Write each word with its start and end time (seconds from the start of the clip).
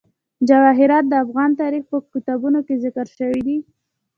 جواهرات 0.49 1.05
د 1.09 1.13
افغان 1.23 1.51
تاریخ 1.61 1.83
په 1.91 1.97
کتابونو 2.13 2.59
کې 2.67 2.81
ذکر 2.83 3.05
شوی 3.17 3.41
دي. 3.47 3.57